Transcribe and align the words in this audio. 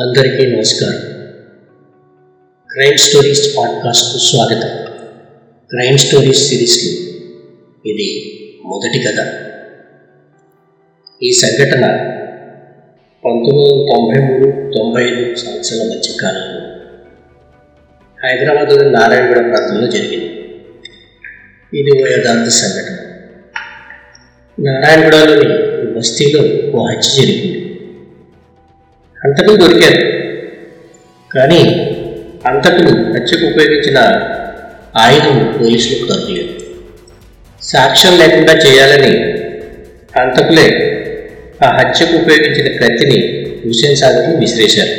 అందరికీ 0.00 0.46
నమస్కారం. 0.46 1.00
Crime 2.72 2.98
stories 2.98 3.56
పాడ్కాస్ట్కు 3.56 4.18
స్వాగతం. 4.18 4.92
క్రైమ్ 5.70 5.98
స్టోరీస్ 5.98 6.48
సిరీస్లో 6.48 6.92
ఇది 7.86 8.38
మొదటి 8.64 8.98
కథ. 8.98 9.32
ఈ 11.22 11.32
సంఘటన 11.32 11.80
పంతొమ్మిది 13.24 13.58
వందల 13.58 13.92
తొంభై 13.92 14.20
మూడు 14.20 14.72
తొంభై 14.78 15.02
ఐదు 15.02 15.34
సంవత్సరాల 15.34 15.88
మధ్య 15.88 16.12
కాలంలో 16.22 16.60
హైదరాబాద్లోని 18.24 18.90
నారాయణగూడ 18.90 19.36
ప్రాంతంలో 19.36 19.86
జరిగింది. 19.86 20.26
ఇది 21.80 22.02
ఓ 22.02 22.06
యథార్థ 22.06 22.48
సంఘటన. 22.48 22.96
నారాయణగూడలోని 24.64 25.94
బస్తీలో 25.98 26.70
ఓ 26.78 26.86
హత్య 26.86 27.22
జరిగింది. 27.22 27.59
హంతకులు 29.20 29.56
దొరికారు. 29.56 30.00
కానీ 31.30 31.60
హంతకులు 32.46 33.12
హత్యకు 33.14 33.46
ఉపయోగించిన 33.46 33.98
ఆయుధం 34.96 35.54
పోలీసులకు 35.58 36.04
దొరకలేదు 36.08 36.54
సాక్ష్యం 37.62 38.18
లేకుండా 38.18 38.52
చేయాలని 38.52 39.12
హంతకులే 40.16 40.66
ఆ 41.64 41.68
హత్యకు 41.78 42.16
ఉపయోగించిన 42.16 42.68
కత్తిని 42.76 43.18
హుసేన్ 43.66 43.96
సాగర్ని 43.96 44.36
విసిరేశారు. 44.36 44.94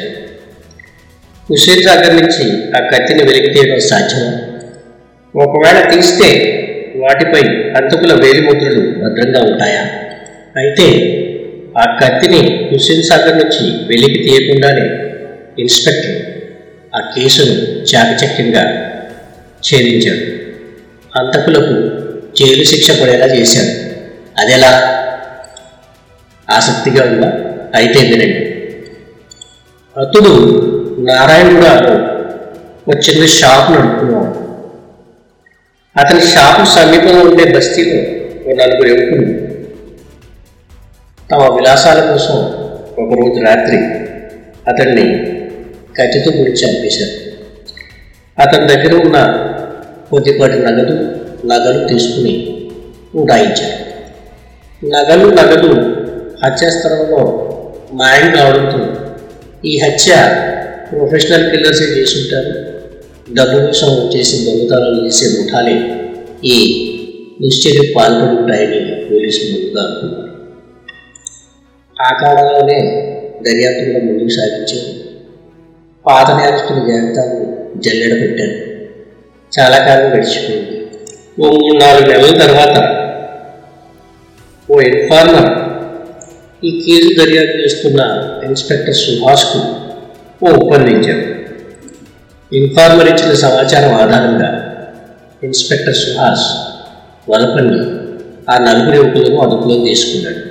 హుసేన్ 1.50 1.84
సాగర్ 1.84 2.16
నుంచి 2.16 2.72
ఆ 2.78 2.80
కత్తిని 2.80 3.24
వెలికి 3.24 3.50
తీయడం 3.54 3.80
సాధ్యమా? 3.80 4.32
ఒకవేళ 5.36 5.90
తీస్తే 5.90 6.30
వాటిపై 6.96 7.42
హంతకుల 7.76 8.14
వేలిముద్రలు 8.24 8.82
భద్రంగా 9.02 9.40
ఉంటాయా? 9.52 9.84
అయితే 10.56 10.88
ఆ 11.78 11.98
కత్తిని 12.02 12.70
హుస్సేన్ 12.72 13.04
సాగర్ 13.04 13.38
నుంచి 13.38 13.88
వెలికి 13.88 14.24
తీయకుండానే 14.24 14.86
ఇన్స్పెక్టర్ 15.60 16.16
ఆ 16.96 17.00
కేసును 17.00 17.54
చాకచక్యంగా 17.84 18.64
ఛేదించాడు. 19.64 20.24
హంతకులకు 21.18 21.76
జైలు 22.38 22.64
శిక్ష 22.64 22.92
పడేలా 22.92 23.26
చేశాడు. 23.26 23.72
అదెలా? 24.38 24.72
ఆసక్తిగా 26.50 27.04
ఉందా? 27.04 27.30
అయితే 27.76 28.00
వినండి. 28.00 28.46
అతడు 29.98 30.32
నారాయణగూడలో 31.00 31.94
ఒక 32.88 33.10
చిన్న 33.10 33.26
షాప్ 33.26 33.72
నడుపుకున్నాడు 33.72 34.38
అతని 35.98 36.22
షాపు 36.22 36.66
సమీపంలో 36.66 37.22
ఉండే 37.22 37.54
బస్తీలో 37.54 38.00
ఓ 38.46 38.56
నలుగురు 38.56 38.90
యువకులు 38.90 39.51
తమ 41.32 41.42
విలాసాల 41.56 42.00
కోసం 42.12 42.38
ఒకరోజు 43.02 43.40
రాత్రి 43.46 43.78
అతన్ని 44.68 45.06
కత్తితో 45.98 46.32
పొడి 46.32 46.52
చంపేశారు. 46.52 47.16
అతని 48.38 48.66
దగ్గర 48.68 48.94
ఉన్న 49.02 49.18
కొద్దిపాటి 50.12 50.58
నగదు 50.60 50.96
నగలు 51.46 51.88
తీసుకుని 51.88 52.34
ఉడాయించారు. 53.16 53.78
నగలు 54.82 55.26
నగదు 55.32 55.72
హత్యాస్థలంలో 56.44 57.22
మాయం 57.94 58.28
కావడంతో 58.36 58.82
ఈ 59.66 59.74
హత్య 59.80 60.12
ప్రొఫెషనల్ 60.90 61.50
కిల్లర్సే 61.52 61.88
చేసుంటారు 61.98 62.54
డబ్బు 63.34 63.60
కోసం 63.68 63.92
చేసి 64.16 64.38
దొంగతనాలు 64.46 65.02
చేసే 65.08 65.28
ముఠాలే 65.36 65.76
ఈ 66.46 66.58
నిశ్చర్య 67.42 67.84
పాల్పడి 67.96 68.36
ఉంటాయని 68.38 68.80
పోలీసులు 69.06 69.52
ముందుగా 69.54 69.82
అనుకున్నారు 69.84 70.31
ఆ 72.06 72.10
కాలంలోనే 72.22 72.78
దర్యాప్తులో 73.46 74.00
ముందుకు 74.00 74.30
సాగించారు. 74.30 74.90
పాత 76.06 76.32
నేరస్తుల 76.32 76.80
జాబితాను 76.90 77.40
జల్లెడ 77.80 78.14
పెట్టారు. 78.22 78.56
చాలా 79.60 79.78
కాలం 79.78 80.08
గడిచిపోయింది. 80.14 80.78
ఓ 81.40 81.50
మూడు 81.52 81.78
నాలుగు 81.84 82.08
నెలల 82.12 82.38
తర్వాత 82.38 82.78
ఓ 84.72 84.82
ఇన్ఫార్మర్ 84.82 85.50
ఈ 86.64 86.72
కేసు 86.86 87.10
దర్యాప్తు 87.20 87.58
చేస్తున్న 87.58 88.02
ఇన్స్పెక్టర్ 88.46 88.96
సుభాష్కు 88.96 89.60
ఓ 90.44 90.52
ఒప్పందించారు. 90.52 91.26
ఇన్ఫార్మర్ 92.54 93.08
ఇచ్చిన 93.08 93.34
సమాచారం 93.36 93.94
ఆధారంగా 93.94 94.50
ఇన్స్పెక్టర్ 95.44 95.96
సుహాస్ 95.96 96.48
వలపల్లి 97.30 97.82
ఆ 98.50 98.58
నలుగురు 98.58 98.96
యువకులను 98.96 99.40
అదుపులో 99.42 99.76
తీసుకున్నాడు. 99.86 100.51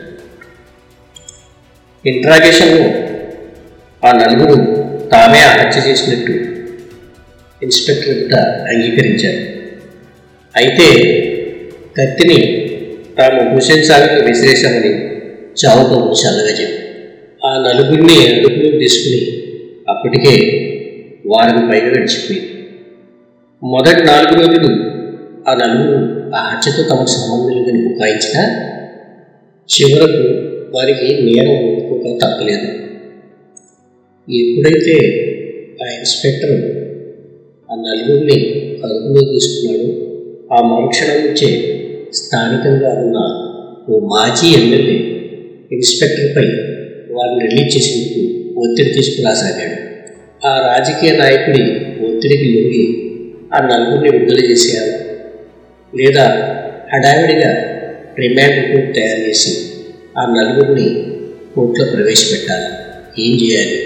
ఇంట్రాగేషన్ను 2.04 2.84
ఆ 4.02 4.12
నలుగురు 4.12 4.56
తామే 5.12 5.38
హత్య 5.38 5.90
చేసినట్టు 5.90 6.34
ఇన్స్పెక్టర్ 7.62 8.18
వద్ద 8.18 8.34
అంగీకరించారు. 8.68 9.42
అయితే 10.54 10.86
కత్తిని 11.98 12.38
తాము 13.18 13.54
హుసేన్ 13.54 13.84
సాగర్కు 13.84 14.26
విసిరేశామని 14.26 14.92
చావుతో 15.60 16.14
చల్లగా 16.22 16.52
చెప్పి 16.60 16.78
ఆ 17.46 17.50
నలుగురిని 17.58 18.16
అదుపులోకి 18.26 18.78
తీసుకుని 18.78 19.20
అప్పటికే 19.88 20.34
వారం 21.26 21.70
పైగా 21.70 21.86
నడిచిపోయింది. 21.86 22.46
మొదటి 23.62 24.02
నాలుగు 24.04 24.34
రోజులు 24.40 24.70
ఆ 25.48 25.54
నలుగురు 25.54 25.98
ఆ 26.36 26.40
హత్యతో 26.48 26.82
తమకు 26.82 27.06
సంబంధం 27.06 27.56
లేదని 27.56 27.88
బుకాయించిన 27.88 28.38
చివరకు 29.68 30.24
వారికి 30.74 31.22
నేరం 31.26 31.56
ఒప్పుకోక 31.68 32.20
తప్పలేదు. 32.22 32.68
ఎప్పుడైతే 34.28 34.94
ఆ 35.82 35.86
ఇన్స్పెక్టర్ 35.98 36.56
ఆ 37.68 37.74
నలుగురిని 37.86 38.38
అదుపులో 38.84 39.20
తీసుకున్నాడో 39.32 39.88
ఆ 40.52 40.62
మరుక్షణం 40.62 41.26
నుంచే 41.26 41.48
స్థానికంగా 42.12 42.90
ఉన్న 43.02 43.18
ఓ 43.90 44.00
మాజీ 44.06 44.48
ఎమ్మెల్యే 44.54 44.96
ఇన్స్పెక్టర్పై 45.70 46.46
వారిని 47.10 47.44
రిలీజ్ 47.46 47.76
చేసేందుకు 47.76 48.20
ఒత్తిడి 48.60 48.90
తీసుకురాసాగాడు. 48.92 49.76
ఆ 50.46 50.52
రాజకీయ 50.68 51.12
నాయకుడి 51.12 51.62
ఒత్తిడికి 52.06 52.44
లొంగి 52.54 52.84
ఆ 53.52 53.60
నలుగురిని 53.60 54.18
విడుదల 54.18 54.50
చేసేయాలి 54.50 54.94
లేదా 55.92 56.24
హడావిడిగా 56.92 57.50
రిమాండ్ 58.18 58.56
రిపోర్ట్ 58.58 58.94
తయారు 58.94 59.20
చేసి 59.28 59.52
ఆ 60.18 60.22
నలుగురిని 60.26 60.88
కోర్టులో 61.54 61.90
ప్రవేశపెట్టాలి. 61.92 62.68
ఏం 63.22 63.34
చేయాలి? 63.34 63.76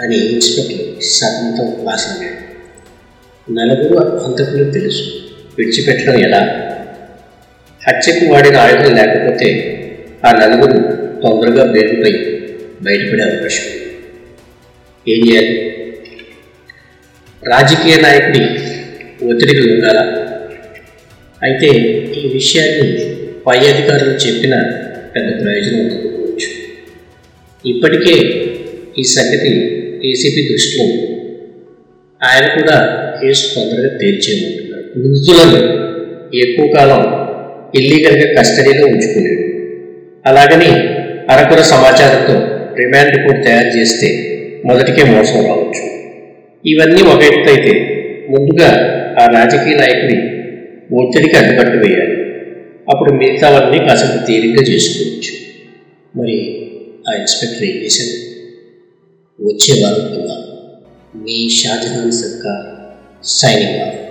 అని 0.00 0.16
ఇన్స్పెక్టర్ 0.16 1.02
సతంతో 1.02 1.70
క్లాస్ 1.70 2.06
అన్నాడు 2.08 2.42
నలుగురు 3.52 4.16
హంతకులు 4.16 4.70
తెలుసు. 4.70 5.02
విడిచిపెట్టడం 5.58 6.14
ఎలా? 6.18 6.40
హత్యకు 7.88 8.32
వాడిన 8.32 8.56
ఆయుధం 8.56 8.94
లేకపోతే 8.94 9.48
ఆ 10.26 10.32
నలుగురు 10.32 10.72
తొందరగా 11.22 11.72
బెయిల్పై 11.72 12.12
బయటపడే 12.82 13.22
అవకాశం 13.22 13.64
ఏం 15.08 15.28
చేయాలి? 15.28 15.54
రాజకీయ 17.42 17.96
నాయకుడి 18.00 18.40
ఒత్తిడికి 19.26 19.72
ఉండాలా 19.72 20.02
అయితే 21.42 21.66
ఈ 22.14 22.30
విషయాన్ని 22.32 23.16
పై 23.46 23.58
అధికారులు 23.58 24.10
చెప్పిన 24.10 24.54
పెద్ద 25.14 25.28
ప్రయోజనం 25.42 25.78
ఉండకపోవచ్చు. 25.84 26.48
ఇప్పటికే 27.64 28.14
ఈ 28.98 29.02
సంగతి 29.16 29.50
ఏసీపీ 30.10 30.42
దృష్టిలో 30.52 30.86
ఆయన 32.20 32.46
కూడా 32.56 32.76
కేసు 33.20 33.44
తొందరగా 33.54 33.90
తేల్చేయమంటున్నారు 34.00 34.86
నిందితులను 34.98 35.60
ఎక్కువ 36.42 36.66
కాలం 36.76 37.02
ఇల్లీగల్గా 37.78 38.26
కస్టడీలో 38.38 38.84
ఉంచుకోలేడు 38.86 39.44
అలాగని 40.26 40.70
అరకుర 41.32 41.60
సమాచారంతో 41.74 42.34
రిమాండ్ 42.80 43.12
రిపోర్ట్ 43.16 43.44
తయారు 43.46 43.70
చేస్తే 43.78 44.08
మొదటికే 44.68 45.02
మోసం 45.04 45.38
రావచ్చు. 45.46 45.82
ఇవన్నీ 46.64 47.02
ఒక 47.02 47.22
ఎత్తు 47.22 47.48
అయితే 47.54 47.72
ముందుగా 48.30 48.68
ఆ 49.20 49.26
రాజకీయ 49.36 49.74
నాయకుడి 49.76 50.18
ఒత్తిడికి 51.00 51.36
అడ్డుకట్టు 51.36 51.78
వేయాలి. 51.84 52.16
అప్పుడు 52.90 53.12
మిగతావన్నీ 53.12 53.78
కాసేపు 53.78 54.26
తీరిగ్గా 54.26 54.62
చేసుకోవచ్చు. 54.62 55.32
మరి 56.20 56.36
ఆ 57.08 57.12
ఇన్స్పెక్టర్ 57.20 57.64
ఏం 57.64 57.76
చేశాడు? 57.84 58.32
వచ్చే 59.48 59.82
వారం 59.82 60.14
కల్లా 60.14 60.36
మీ 61.16 61.48
షాజహాన్ 61.48 62.12
సర్కార్ 62.12 62.64
సైనింగ్ 63.26 63.80
ఆఫ్ 63.80 64.01